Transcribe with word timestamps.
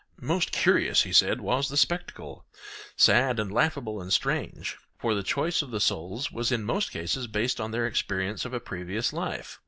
Most 0.23 0.51
curious, 0.51 1.03
he 1.03 1.13
said, 1.13 1.41
was 1.41 1.69
the 1.69 1.77
spectacle—sad 1.77 3.39
and 3.39 3.51
laughable 3.51 4.01
and 4.01 4.11
strange; 4.11 4.75
for 4.97 5.13
the 5.13 5.21
choice 5.21 5.61
of 5.61 5.69
the 5.69 5.79
souls 5.79 6.31
was 6.31 6.51
in 6.51 6.63
most 6.65 6.89
cases 6.89 7.27
based 7.27 7.61
on 7.61 7.69
their 7.69 7.85
experience 7.85 8.43
of 8.43 8.51
a 8.55 8.59
previous 8.59 9.13
life. 9.13 9.59